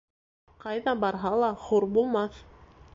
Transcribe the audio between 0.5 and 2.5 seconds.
Ҡайҙа барһа ла хур булмаҫ.